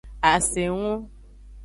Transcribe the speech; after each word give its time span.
Asengu. 0.31 0.95